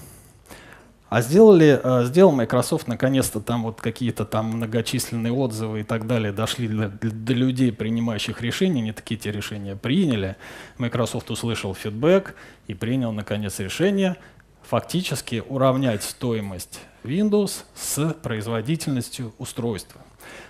А 1.09 1.21
сделали, 1.21 1.79
э, 1.81 2.05
сделал 2.05 2.33
Microsoft 2.33 2.87
наконец-то 2.87 3.39
там 3.39 3.63
вот 3.63 3.79
какие-то 3.79 4.25
там 4.25 4.47
многочисленные 4.47 5.31
отзывы 5.31 5.81
и 5.81 5.83
так 5.83 6.05
далее 6.05 6.33
дошли 6.33 6.67
до, 6.67 6.89
до 6.89 7.33
людей, 7.33 7.71
принимающих 7.71 8.41
решения, 8.41 8.81
не 8.81 8.91
такие 8.91 9.17
те 9.17 9.31
решения 9.31 9.77
приняли. 9.77 10.35
Microsoft 10.77 11.31
услышал 11.31 11.73
фидбэк 11.73 12.35
и 12.67 12.73
принял 12.73 13.13
наконец 13.13 13.59
решение 13.59 14.17
фактически 14.63 15.41
уравнять 15.47 16.03
стоимость 16.03 16.81
Windows 17.03 17.63
с 17.73 18.13
производительностью 18.15 19.33
устройства. 19.37 20.01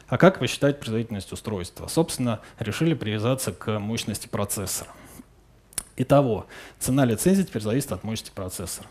А 0.07 0.17
как 0.17 0.39
посчитать 0.39 0.79
производительность 0.79 1.31
устройства? 1.31 1.87
Собственно, 1.87 2.39
решили 2.57 2.95
привязаться 2.95 3.51
к 3.51 3.77
мощности 3.77 4.27
процессора. 4.27 4.89
Итого, 5.97 6.47
цена 6.79 7.05
лицензии 7.05 7.43
теперь 7.43 7.61
зависит 7.61 7.91
от 7.91 8.03
мощности 8.03 8.33
процессора. 8.33 8.87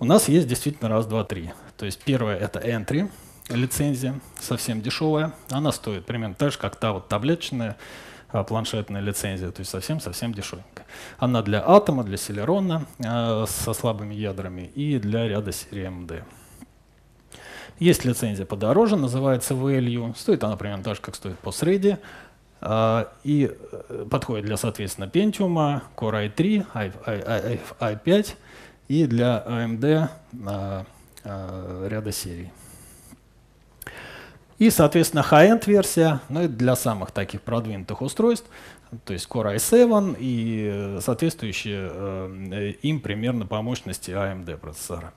У 0.00 0.04
нас 0.04 0.28
есть 0.28 0.48
действительно 0.48 0.88
раз, 0.88 1.06
два, 1.06 1.22
три. 1.22 1.52
То 1.76 1.86
есть 1.86 2.02
первое 2.02 2.36
это 2.36 2.58
entry 2.58 3.08
лицензия, 3.48 4.20
совсем 4.40 4.80
дешевая. 4.80 5.34
Она 5.50 5.70
стоит 5.70 6.04
примерно 6.04 6.34
так 6.34 6.50
же, 6.50 6.58
как 6.58 6.74
та 6.76 6.92
вот 6.92 7.08
таблеточная 7.08 7.76
а, 8.28 8.42
планшетная 8.42 9.00
лицензия, 9.00 9.52
то 9.52 9.60
есть 9.60 9.70
совсем-совсем 9.70 10.34
дешевенькая. 10.34 10.84
Она 11.18 11.42
для 11.42 11.64
атома, 11.64 12.02
для 12.02 12.16
селерона 12.16 12.86
э, 12.98 13.44
со 13.46 13.72
слабыми 13.72 14.14
ядрами 14.14 14.62
и 14.74 14.98
для 14.98 15.28
ряда 15.28 15.52
серии 15.52 15.86
AMD. 15.86 16.24
Есть 17.78 18.04
лицензия 18.04 18.46
подороже, 18.46 18.96
называется 18.96 19.54
Value. 19.54 20.16
Стоит 20.16 20.42
она 20.42 20.56
примерно 20.56 20.82
так 20.82 20.96
же, 20.96 21.02
как 21.02 21.14
стоит 21.14 21.38
по 21.38 21.52
среде. 21.52 22.00
Э, 22.60 23.04
и 23.22 23.56
подходит 24.10 24.46
для, 24.46 24.56
соответственно, 24.56 25.04
Pentium, 25.06 25.82
Core 25.96 26.34
i3, 26.34 26.66
i, 26.74 26.92
i, 27.06 27.54
i, 27.54 27.94
i5 27.94 28.34
и 28.88 29.06
для 29.06 29.44
AMD 29.46 30.08
а, 30.46 30.86
а, 31.24 31.88
ряда 31.88 32.12
серий. 32.12 32.50
И, 34.58 34.70
соответственно, 34.70 35.24
high-end 35.28 35.64
версия, 35.66 36.20
ну, 36.28 36.42
это 36.42 36.52
для 36.52 36.76
самых 36.76 37.10
таких 37.10 37.42
продвинутых 37.42 38.02
устройств, 38.02 38.48
то 39.04 39.12
есть 39.12 39.26
Core 39.28 39.56
i7 39.56 40.16
и 40.18 40.98
соответствующие 41.00 41.90
э, 41.92 42.72
им 42.82 43.00
примерно 43.00 43.46
по 43.46 43.60
мощности 43.62 44.12
AMD 44.12 44.56
процессора. 44.58 45.12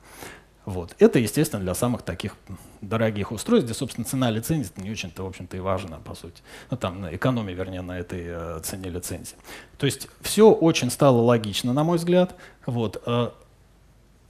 Вот. 0.65 0.95
Это, 1.00 1.19
естественно, 1.19 1.62
для 1.62 1.74
самых 1.75 2.01
таких 2.01 2.36
дорогих 2.81 3.31
устройств, 3.31 3.69
где, 3.69 3.77
собственно, 3.77 4.05
цена 4.05 4.29
лицензии 4.31 4.71
не 4.77 4.91
очень-то, 4.91 5.24
в 5.24 5.27
общем-то, 5.27 5.55
и 5.55 5.59
важна, 5.62 6.00
по 6.00 6.13
сути. 6.13 6.41
Ну, 6.71 6.75
там, 6.75 7.15
экономия, 7.15 7.53
вернее, 7.53 7.81
на 7.81 8.00
этой 8.00 8.24
э, 8.25 8.59
цене 8.63 8.89
лицензии. 8.89 9.36
То 9.77 9.86
есть 9.86 10.09
все 10.21 10.51
очень 10.51 10.89
стало 10.89 11.21
логично, 11.21 11.71
на 11.71 11.83
мой 11.83 11.97
взгляд. 11.97 12.36
Вот. 12.65 13.01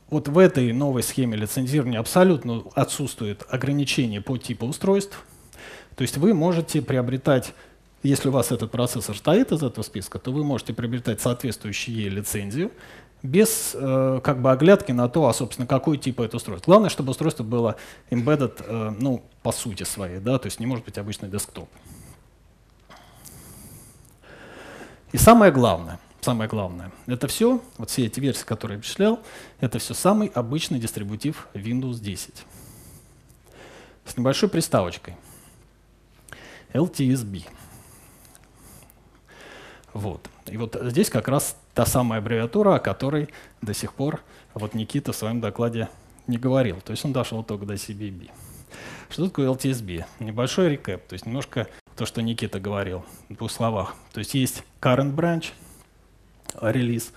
Вот 0.09 0.29
в 0.29 0.37
этой 0.37 0.71
новой 0.71 1.03
схеме 1.03 1.35
лицензирования 1.35 1.99
абсолютно 1.99 2.63
отсутствует 2.75 3.45
ограничение 3.49 4.21
по 4.21 4.37
типу 4.37 4.65
устройств. 4.65 5.25
То 5.95 6.03
есть 6.03 6.17
вы 6.17 6.33
можете 6.33 6.81
приобретать, 6.81 7.53
если 8.03 8.29
у 8.29 8.31
вас 8.31 8.51
этот 8.51 8.71
процессор 8.71 9.17
стоит 9.17 9.51
из 9.51 9.63
этого 9.63 9.83
списка, 9.83 10.17
то 10.17 10.31
вы 10.31 10.45
можете 10.45 10.73
приобретать 10.73 11.19
соответствующую 11.19 11.95
ей 11.95 12.09
лицензию 12.09 12.71
без 13.23 13.71
э, 13.73 14.21
как 14.23 14.41
бы 14.41 14.51
оглядки 14.51 14.91
на 14.91 15.09
то, 15.09 15.27
а 15.27 15.33
собственно 15.33 15.67
какой 15.67 15.97
тип 15.97 16.21
это 16.21 16.37
устройство. 16.37 16.71
Главное, 16.71 16.89
чтобы 16.89 17.11
устройство 17.11 17.43
было 17.43 17.75
embedded, 18.09 18.63
э, 18.65 18.93
ну 18.97 19.23
по 19.41 19.51
сути 19.51 19.83
своей, 19.83 20.19
да, 20.19 20.37
то 20.37 20.45
есть 20.45 20.59
не 20.59 20.67
может 20.67 20.85
быть 20.85 20.97
обычный 20.97 21.27
десктоп. 21.27 21.67
И 25.11 25.17
самое 25.17 25.51
главное, 25.51 25.99
самое 26.27 26.49
главное. 26.49 26.91
Это 27.05 27.29
все, 27.29 27.61
вот 27.77 27.89
все 27.89 28.05
эти 28.05 28.19
версии, 28.19 28.43
которые 28.43 28.75
я 28.75 28.81
перечислял, 28.81 29.21
это 29.61 29.79
все 29.79 29.93
самый 29.93 30.27
обычный 30.27 30.77
дистрибутив 30.77 31.47
Windows 31.53 32.01
10. 32.01 32.43
С 34.03 34.17
небольшой 34.17 34.49
приставочкой. 34.49 35.15
LTSB. 36.73 37.45
Вот. 39.93 40.29
И 40.47 40.57
вот 40.57 40.77
здесь 40.81 41.09
как 41.09 41.29
раз 41.29 41.55
та 41.73 41.85
самая 41.85 42.19
аббревиатура, 42.19 42.75
о 42.75 42.79
которой 42.79 43.29
до 43.61 43.73
сих 43.73 43.93
пор 43.93 44.19
вот 44.53 44.73
Никита 44.73 45.13
в 45.13 45.15
своем 45.15 45.39
докладе 45.39 45.87
не 46.27 46.37
говорил. 46.37 46.81
То 46.81 46.91
есть 46.91 47.05
он 47.05 47.13
дошел 47.13 47.41
только 47.41 47.65
до 47.65 47.75
CBB. 47.75 48.29
Что 49.09 49.29
такое 49.29 49.49
LTSB? 49.49 50.03
Небольшой 50.19 50.71
рекэп, 50.71 51.07
то 51.07 51.13
есть 51.13 51.25
немножко 51.25 51.69
то, 51.95 52.05
что 52.05 52.21
Никита 52.21 52.59
говорил 52.59 53.05
в 53.29 53.35
двух 53.35 53.49
словах. 53.49 53.95
То 54.11 54.19
есть 54.19 54.33
есть 54.33 54.63
current 54.81 55.15
branch, 55.15 55.53
релиз, 56.61 57.11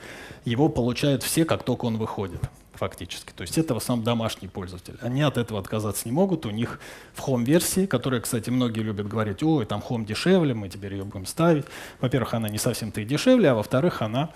его 0.45 0.69
получают 0.69 1.23
все, 1.23 1.45
как 1.45 1.63
только 1.63 1.87
он 1.87 1.99
выходит 1.99 2.41
фактически. 2.81 3.33
То 3.33 3.43
есть 3.43 3.59
это 3.59 3.77
основном 3.77 4.05
домашний 4.05 4.49
пользователь. 4.49 4.97
Они 5.03 5.21
от 5.21 5.37
этого 5.37 5.61
отказаться 5.61 6.09
не 6.09 6.13
могут. 6.13 6.47
У 6.47 6.51
них 6.51 6.81
в 7.13 7.29
Home-версии, 7.29 7.85
которая, 7.85 8.23
кстати, 8.23 8.49
многие 8.49 8.81
любят 8.81 9.07
говорить, 9.07 9.43
ой, 9.43 9.67
там 9.67 9.85
Home 9.89 10.07
дешевле, 10.07 10.55
мы 10.55 10.71
теперь 10.71 10.95
ее 10.95 11.05
будем 11.05 11.27
ставить. 11.27 11.67
Во-первых, 12.01 12.33
она 12.33 12.49
не 12.49 12.59
совсем-то 12.59 13.03
и 13.03 13.05
дешевле, 13.05 13.51
а 13.51 13.55
во-вторых, 13.55 14.01
она 14.01 14.31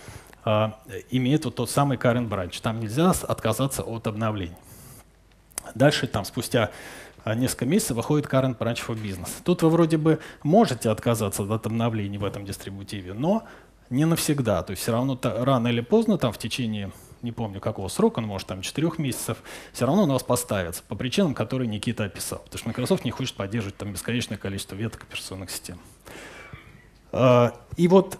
а, 0.44 0.78
имеет 1.10 1.46
вот 1.46 1.54
тот 1.54 1.70
самый 1.70 1.96
current 1.96 2.28
branch. 2.28 2.60
Там 2.60 2.80
нельзя 2.80 3.10
отказаться 3.10 3.82
от 3.82 4.06
обновлений. 4.06 4.56
Дальше, 5.74 6.06
там, 6.06 6.26
спустя 6.26 6.70
а, 7.24 7.34
несколько 7.34 7.64
месяцев 7.64 7.96
выходит 7.96 8.26
current 8.26 8.58
branch 8.58 8.80
for 8.86 8.94
business. 8.94 9.30
Тут 9.42 9.62
вы 9.62 9.70
вроде 9.70 9.96
бы 9.96 10.18
можете 10.42 10.90
отказаться 10.90 11.42
от 11.42 11.66
обновлений 11.66 12.18
в 12.18 12.24
этом 12.24 12.44
дистрибутиве, 12.44 13.14
но 13.14 13.44
не 13.90 14.04
навсегда. 14.04 14.62
То 14.62 14.72
есть 14.72 14.82
все 14.82 14.92
равно 14.92 15.18
рано 15.22 15.68
или 15.68 15.80
поздно, 15.80 16.18
там 16.18 16.32
в 16.32 16.38
течение, 16.38 16.90
не 17.22 17.32
помню 17.32 17.60
какого 17.60 17.88
срока, 17.88 18.18
он 18.18 18.26
может 18.26 18.48
там 18.48 18.62
4 18.62 18.92
месяцев, 18.98 19.38
все 19.72 19.86
равно 19.86 20.04
у 20.04 20.06
нас 20.06 20.22
поставится 20.22 20.82
по 20.86 20.94
причинам, 20.94 21.34
которые 21.34 21.68
Никита 21.68 22.04
описал. 22.04 22.40
Потому 22.40 22.58
что 22.58 22.68
Microsoft 22.68 23.04
не 23.04 23.10
хочет 23.10 23.34
поддерживать 23.34 23.76
там 23.76 23.92
бесконечное 23.92 24.38
количество 24.38 24.74
веток 24.74 25.02
операционных 25.02 25.50
систем. 25.50 25.78
А, 27.12 27.54
и 27.76 27.88
вот 27.88 28.18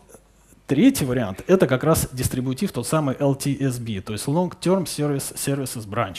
Третий 0.67 1.05
вариант— 1.05 1.45
это 1.47 1.67
как 1.67 1.85
раз 1.85 2.09
дистрибутив, 2.11 2.73
тот 2.73 2.87
самый 2.87 3.15
LTSB, 3.17 4.01
то 4.01 4.15
есть 4.15 4.27
Long 4.27 4.51
Term 4.59 4.85
Service 4.85 5.35
Services 5.35 5.87
Branch. 5.87 6.19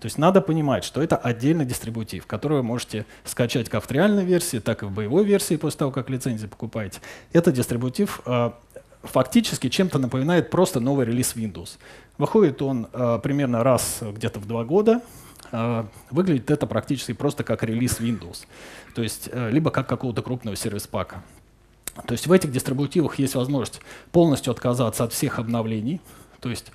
То 0.00 0.06
есть 0.06 0.16
надо 0.16 0.40
понимать, 0.40 0.84
что 0.84 1.02
это 1.02 1.16
отдельный 1.16 1.64
дистрибутив, 1.64 2.24
который 2.24 2.58
вы 2.58 2.62
можете 2.62 3.04
скачать 3.24 3.68
как 3.68 3.84
в 3.84 3.90
реальной 3.90 4.24
версии, 4.24 4.58
так 4.58 4.84
и 4.84 4.86
в 4.86 4.92
боевой 4.92 5.24
версии 5.24 5.56
после 5.56 5.78
того, 5.78 5.90
как 5.90 6.08
лицензию 6.08 6.48
покупаете. 6.48 7.00
Это 7.32 7.50
дистрибутив 7.50 8.20
э, 8.26 8.52
фактически 9.02 9.68
чем-то 9.68 9.98
напоминает 9.98 10.50
просто 10.50 10.80
новый 10.80 11.06
релиз 11.06 11.34
Windows. 11.34 11.78
Выходит 12.18 12.62
он 12.62 12.88
э, 12.92 13.18
примерно 13.22 13.64
раз 13.64 14.00
где-то 14.02 14.40
в 14.40 14.46
два 14.46 14.64
года. 14.64 15.00
Э, 15.52 15.84
выглядит 16.10 16.50
это 16.50 16.66
практически 16.66 17.12
просто 17.12 17.44
как 17.44 17.62
релиз 17.62 18.00
Windows. 18.00 18.46
То 18.94 19.02
есть 19.02 19.28
э, 19.32 19.50
либо 19.50 19.70
как 19.70 19.88
какого-то 19.88 20.22
крупного 20.22 20.56
сервис-пака. 20.56 21.22
То 22.06 22.12
есть 22.12 22.26
в 22.26 22.32
этих 22.32 22.52
дистрибутивах 22.52 23.18
есть 23.18 23.34
возможность 23.34 23.80
полностью 24.12 24.52
отказаться 24.52 25.04
от 25.04 25.12
всех 25.12 25.38
обновлений. 25.38 26.00
То 26.40 26.50
есть 26.50 26.72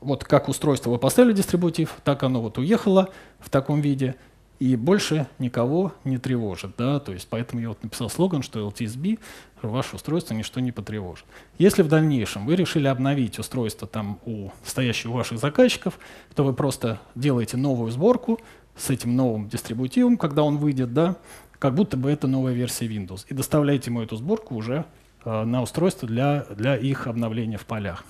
вот 0.00 0.24
как 0.24 0.48
устройство 0.48 0.90
вы 0.90 0.98
поставили 0.98 1.32
дистрибутив, 1.32 1.94
так 2.04 2.22
оно 2.22 2.42
вот 2.42 2.58
уехало 2.58 3.10
в 3.38 3.48
таком 3.50 3.80
виде 3.80 4.16
и 4.64 4.76
больше 4.76 5.26
никого 5.38 5.92
не 6.04 6.16
тревожит. 6.16 6.72
Да? 6.78 6.98
То 6.98 7.12
есть 7.12 7.26
поэтому 7.28 7.60
я 7.60 7.68
вот 7.68 7.82
написал 7.82 8.08
слоган, 8.08 8.42
что 8.42 8.66
LTSB 8.66 9.18
ваше 9.60 9.96
устройство 9.96 10.32
ничто 10.32 10.58
не 10.60 10.72
потревожит. 10.72 11.26
Если 11.58 11.82
в 11.82 11.88
дальнейшем 11.88 12.46
вы 12.46 12.56
решили 12.56 12.86
обновить 12.86 13.38
устройство 13.38 13.86
там 13.86 14.20
у 14.24 14.48
стоящих 14.64 15.10
у 15.10 15.12
ваших 15.12 15.38
заказчиков, 15.38 15.98
то 16.34 16.44
вы 16.44 16.54
просто 16.54 16.98
делаете 17.14 17.58
новую 17.58 17.90
сборку 17.90 18.40
с 18.74 18.88
этим 18.88 19.14
новым 19.14 19.50
дистрибутивом, 19.50 20.16
когда 20.16 20.42
он 20.42 20.56
выйдет, 20.56 20.94
да, 20.94 21.16
как 21.58 21.74
будто 21.74 21.98
бы 21.98 22.10
это 22.10 22.26
новая 22.26 22.54
версия 22.54 22.86
Windows. 22.86 23.26
И 23.28 23.34
доставляете 23.34 23.90
ему 23.90 24.00
эту 24.00 24.16
сборку 24.16 24.54
уже 24.54 24.86
э, 25.26 25.44
на 25.44 25.60
устройство 25.60 26.08
для, 26.08 26.46
для 26.56 26.74
их 26.74 27.06
обновления 27.06 27.58
в 27.58 27.66
полях. 27.66 28.02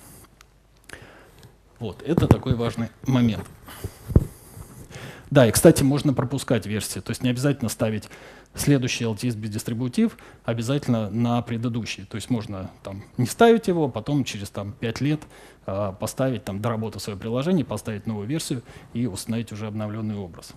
Вот, 1.79 2.01
это 2.01 2.27
такой 2.27 2.55
важный 2.55 2.87
момент. 3.05 3.43
Да, 5.35 5.45
и, 5.45 5.51
кстати, 5.51 5.83
можно 5.83 6.13
пропускать 6.13 6.65
версии, 6.65 7.01
то 7.01 7.09
есть 7.09 7.21
не 7.21 7.29
обязательно 7.29 7.67
ставить 7.67 8.07
следующий 8.53 9.03
LTSB 9.03 9.49
дистрибутив 9.49 10.17
обязательно 10.45 11.09
на 11.09 11.41
предыдущий. 11.41 12.05
То 12.05 12.15
есть 12.15 12.29
можно 12.29 12.71
там 12.83 13.03
не 13.17 13.25
ставить 13.25 13.67
его, 13.67 13.89
потом 13.89 14.23
через 14.23 14.49
там, 14.49 14.71
5 14.71 15.01
лет 15.01 15.19
э, 15.65 15.91
поставить, 15.99 16.45
там, 16.45 16.61
доработать 16.61 17.01
свое 17.01 17.19
приложение, 17.19 17.65
поставить 17.65 18.07
новую 18.07 18.29
версию 18.29 18.63
и 18.93 19.07
установить 19.07 19.51
уже 19.51 19.67
обновленный 19.67 20.15
образ 20.15 20.53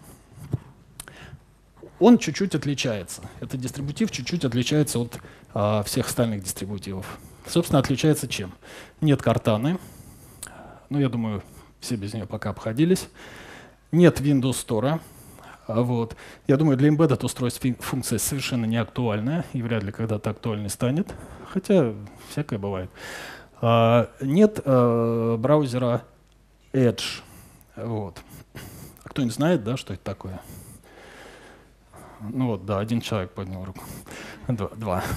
он 2.00 2.16
чуть-чуть 2.18 2.54
отличается. 2.54 3.22
Этот 3.40 3.60
дистрибутив 3.60 4.12
чуть-чуть 4.12 4.44
отличается 4.44 5.00
от 5.00 5.18
а, 5.52 5.82
всех 5.82 6.06
остальных 6.06 6.44
дистрибутивов. 6.44 7.18
Собственно, 7.44 7.80
отличается 7.80 8.28
чем? 8.28 8.52
Нет 9.00 9.20
картаны. 9.20 9.80
Ну, 10.90 11.00
я 11.00 11.08
думаю, 11.08 11.42
все 11.80 11.96
без 11.96 12.14
нее 12.14 12.24
пока 12.24 12.50
обходились. 12.50 13.08
Нет 13.90 14.20
Windows 14.20 14.66
Store. 14.66 15.00
А 15.66 15.82
вот. 15.82 16.16
Я 16.46 16.56
думаю, 16.56 16.76
для 16.76 16.88
embedded 16.88 17.24
устройств 17.24 17.64
функция 17.80 18.18
совершенно 18.18 18.64
не 18.64 18.76
актуальная 18.76 19.44
и 19.52 19.62
вряд 19.62 19.82
ли 19.82 19.92
когда-то 19.92 20.30
актуальной 20.30 20.70
станет. 20.70 21.14
Хотя 21.50 21.92
всякое 22.30 22.58
бывает. 22.58 22.90
А, 23.60 24.10
нет 24.20 24.60
а, 24.64 25.36
браузера 25.36 26.04
Edge. 26.72 27.22
Вот. 27.76 28.18
А 29.04 29.08
кто-нибудь 29.08 29.34
знает, 29.34 29.64
да, 29.64 29.76
что 29.76 29.94
это 29.94 30.04
такое? 30.04 30.40
Ну 32.20 32.48
вот, 32.48 32.66
да, 32.66 32.80
один 32.80 33.00
человек 33.00 33.30
поднял 33.30 33.64
руку. 33.64 33.84
Два. 34.48 34.68
два. 34.76 35.04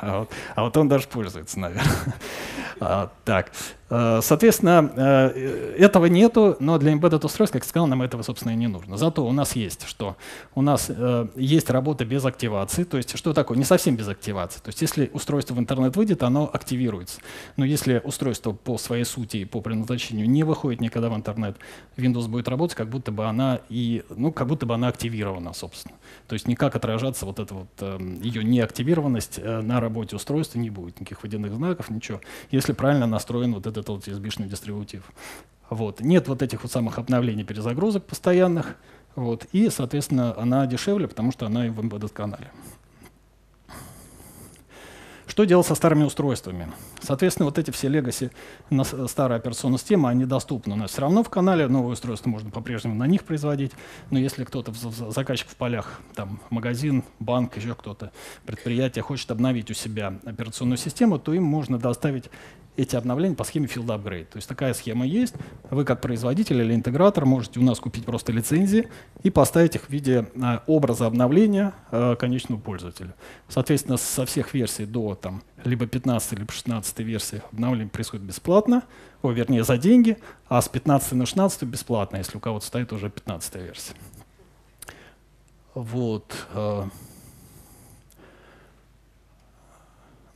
А, 0.00 0.20
вот, 0.20 0.32
а 0.56 0.64
вот 0.64 0.76
он 0.76 0.88
даже 0.88 1.06
пользуется, 1.06 1.58
наверное. 1.58 2.14
А, 2.80 3.10
так, 3.24 3.50
Э, 3.50 3.77
соответственно, 3.88 4.92
э, 4.96 5.76
этого 5.78 6.06
нету, 6.06 6.56
но 6.60 6.76
для 6.76 6.92
embedded 6.92 7.24
устройств, 7.24 7.54
как 7.54 7.62
я 7.62 7.68
сказал, 7.68 7.86
нам 7.86 8.02
этого, 8.02 8.22
собственно, 8.22 8.52
и 8.52 8.56
не 8.56 8.66
нужно. 8.66 8.98
Зато 8.98 9.24
у 9.24 9.32
нас 9.32 9.56
есть 9.56 9.86
что? 9.86 10.16
У 10.54 10.60
нас 10.60 10.86
э, 10.90 11.26
есть 11.36 11.70
работа 11.70 12.04
без 12.04 12.24
активации, 12.26 12.84
то 12.84 12.98
есть 12.98 13.16
что 13.16 13.32
такое? 13.32 13.56
Не 13.56 13.64
совсем 13.64 13.96
без 13.96 14.06
активации. 14.08 14.60
То 14.60 14.68
есть 14.68 14.82
если 14.82 15.10
устройство 15.14 15.54
в 15.54 15.58
интернет 15.58 15.96
выйдет, 15.96 16.22
оно 16.22 16.50
активируется. 16.52 17.20
Но 17.56 17.64
если 17.64 18.02
устройство 18.04 18.52
по 18.52 18.76
своей 18.76 19.04
сути 19.04 19.38
и 19.38 19.44
по 19.46 19.62
предназначению 19.62 20.28
не 20.28 20.42
выходит 20.42 20.82
никогда 20.82 21.08
в 21.08 21.16
интернет, 21.16 21.56
Windows 21.96 22.28
будет 22.28 22.48
работать, 22.48 22.76
как 22.76 22.90
будто 22.90 23.10
бы 23.10 23.24
она 23.24 23.60
и, 23.70 24.04
ну, 24.10 24.32
как 24.32 24.48
будто 24.48 24.66
бы 24.66 24.74
она 24.74 24.88
активирована, 24.88 25.54
собственно. 25.54 25.94
То 26.26 26.34
есть 26.34 26.46
никак 26.46 26.76
отражаться 26.76 27.24
вот 27.24 27.38
эта 27.38 27.54
вот 27.54 27.68
ее 28.20 28.44
неактивированность 28.44 29.40
на 29.42 29.80
работе 29.80 30.16
устройства 30.16 30.58
не 30.58 30.68
будет, 30.68 31.00
никаких 31.00 31.22
водяных 31.22 31.54
знаков, 31.54 31.88
ничего. 31.88 32.20
Если 32.50 32.72
правильно 32.72 33.06
настроен 33.06 33.54
вот 33.54 33.66
этот 33.66 33.77
этот 33.80 34.08
USB-шный 34.08 34.48
дистрибутив. 34.48 35.02
Вот. 35.70 36.00
Нет 36.00 36.28
вот 36.28 36.42
этих 36.42 36.62
вот 36.62 36.72
самых 36.72 36.98
обновлений, 36.98 37.44
перезагрузок 37.44 38.04
постоянных. 38.06 38.76
Вот. 39.14 39.46
И, 39.52 39.68
соответственно, 39.70 40.34
она 40.38 40.66
дешевле, 40.66 41.08
потому 41.08 41.32
что 41.32 41.46
она 41.46 41.66
и 41.66 41.70
в 41.70 41.80
embedded 41.80 42.12
канале. 42.12 42.50
Что 45.26 45.44
делать 45.44 45.66
со 45.66 45.74
старыми 45.74 46.04
устройствами? 46.04 46.72
Соответственно, 47.00 47.44
вот 47.44 47.58
эти 47.58 47.70
все 47.70 47.88
на 48.70 48.82
старая 48.82 49.38
операционная 49.38 49.78
система, 49.78 50.08
они 50.08 50.24
доступны 50.24 50.72
у 50.72 50.76
нас 50.76 50.90
все 50.90 51.02
равно 51.02 51.22
в 51.22 51.28
канале, 51.28 51.68
новые 51.68 51.92
устройства 51.92 52.28
можно 52.30 52.50
по-прежнему 52.50 52.94
на 52.94 53.06
них 53.06 53.22
производить, 53.24 53.72
но 54.10 54.18
если 54.18 54.42
кто-то, 54.44 54.72
заказчик 54.72 55.48
в 55.48 55.54
полях, 55.54 56.00
там, 56.14 56.40
магазин, 56.50 57.04
банк, 57.20 57.56
еще 57.56 57.74
кто-то, 57.74 58.10
предприятие 58.46 59.02
хочет 59.02 59.30
обновить 59.30 59.70
у 59.70 59.74
себя 59.74 60.18
операционную 60.24 60.78
систему, 60.78 61.18
то 61.18 61.32
им 61.32 61.44
можно 61.44 61.78
доставить 61.78 62.30
эти 62.78 62.94
обновления 62.94 63.34
по 63.34 63.42
схеме 63.42 63.66
Field 63.66 63.86
Upgrade. 63.86 64.26
То 64.26 64.36
есть 64.36 64.48
такая 64.48 64.72
схема 64.72 65.04
есть. 65.04 65.34
Вы 65.68 65.84
как 65.84 66.00
производитель 66.00 66.60
или 66.60 66.74
интегратор 66.74 67.26
можете 67.26 67.58
у 67.58 67.62
нас 67.64 67.80
купить 67.80 68.04
просто 68.04 68.30
лицензии 68.30 68.88
и 69.24 69.30
поставить 69.30 69.74
их 69.74 69.82
в 69.82 69.90
виде 69.90 70.28
э, 70.34 70.58
образа 70.68 71.06
обновления 71.06 71.74
э, 71.90 72.14
конечному 72.16 72.60
пользователю. 72.60 73.14
Соответственно, 73.48 73.96
со 73.96 74.24
всех 74.24 74.54
версий 74.54 74.86
до 74.86 75.16
там, 75.16 75.42
либо 75.64 75.86
15, 75.86 76.38
либо 76.38 76.52
16 76.52 77.00
версии 77.00 77.42
обновление 77.52 77.88
происходит 77.88 78.24
бесплатно, 78.24 78.84
о, 79.22 79.32
вернее, 79.32 79.64
за 79.64 79.76
деньги, 79.76 80.16
а 80.48 80.62
с 80.62 80.68
15 80.68 81.12
на 81.12 81.26
16 81.26 81.64
бесплатно, 81.64 82.18
если 82.18 82.36
у 82.36 82.40
кого-то 82.40 82.64
стоит 82.64 82.92
уже 82.92 83.10
15 83.10 83.56
версия. 83.56 83.94
Вот. 85.74 86.32
Э, 86.54 86.84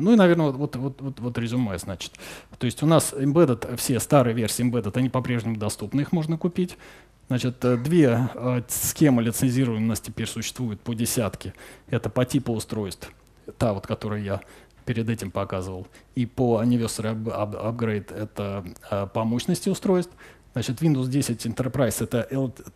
Ну 0.03 0.13
и, 0.13 0.17
наверное, 0.17 0.51
вот, 0.51 0.77
вот, 0.77 1.01
вот, 1.01 1.21
вот 1.21 1.39
резюме, 1.39 1.79
значит. 1.79 2.13
То 2.59 2.67
есть 2.67 2.83
у 2.83 2.87
нас 2.87 3.13
embedded, 3.13 3.77
все 3.77 4.01
старые 4.01 4.35
версии 4.35 4.65
embedded, 4.65 4.99
они 4.99 5.09
по-прежнему 5.09 5.57
доступны, 5.57 6.01
их 6.01 6.13
можно 6.13 6.37
купить. 6.37 6.77
Значит, 7.29 7.65
э, 7.65 7.77
две 7.77 8.29
э, 8.35 8.63
схемы 8.69 9.23
нас 9.23 10.01
теперь 10.01 10.27
существуют 10.27 10.81
по 10.81 10.95
десятке. 10.95 11.55
Это 11.89 12.11
по 12.11 12.25
типу 12.25 12.53
устройств, 12.53 13.11
та 13.59 13.73
вот, 13.73 13.87
которую 13.87 14.23
я 14.23 14.41
перед 14.85 15.09
этим 15.09 15.31
показывал. 15.31 15.87
И 16.17 16.27
по 16.27 16.61
Anniversary 16.63 17.15
Upgrade 17.25 18.15
это 18.15 18.65
э, 18.91 19.07
по 19.07 19.25
мощности 19.25 19.69
устройств. 19.69 20.13
Значит, 20.53 20.83
Windows 20.83 21.07
10 21.07 21.47
Enterprise 21.47 22.03
это 22.05 22.29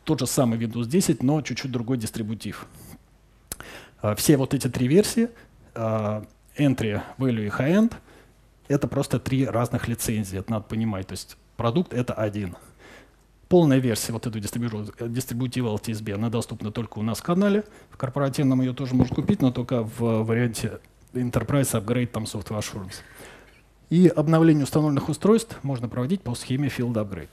тот 0.04 0.20
же 0.20 0.26
самый 0.26 0.58
Windows 0.58 0.86
10, 0.86 1.22
но 1.22 1.42
чуть-чуть 1.42 1.70
другой 1.70 1.98
дистрибутив. 1.98 2.66
Все 4.16 4.36
вот 4.38 4.54
эти 4.54 4.68
три 4.68 4.88
версии 4.88 5.28
entry, 6.58 7.00
value 7.18 7.46
и 7.46 7.48
high-end— 7.48 7.94
это 8.68 8.88
просто 8.88 9.18
три 9.18 9.46
разных 9.46 9.88
лицензии, 9.88 10.38
это 10.38 10.50
надо 10.50 10.64
понимать. 10.64 11.06
То 11.06 11.12
есть 11.12 11.36
продукт— 11.56 11.92
это 11.94 12.14
один. 12.14 12.56
Полная 13.48 13.78
версия 13.78 14.12
вот 14.12 14.26
этой 14.26 14.40
дистрибутива 14.40 15.76
LTSB, 15.76 16.14
она 16.14 16.30
доступна 16.30 16.72
только 16.72 16.98
у 16.98 17.02
нас 17.02 17.18
в 17.18 17.22
канале. 17.22 17.64
В 17.90 17.96
корпоративном 17.96 18.60
ее 18.60 18.74
тоже 18.74 18.94
можно 18.94 19.14
купить, 19.14 19.40
но 19.40 19.52
только 19.52 19.82
в 19.82 20.24
варианте 20.24 20.80
Enterprise 21.12 21.72
Upgrade, 21.72 22.08
там 22.08 22.24
Software 22.24 22.58
Assurance. 22.58 22.96
И 23.88 24.08
обновление 24.08 24.64
установленных 24.64 25.08
устройств 25.08 25.58
можно 25.62 25.88
проводить 25.88 26.22
по 26.22 26.34
схеме 26.34 26.68
Field 26.68 26.94
Upgrade. 26.94 27.30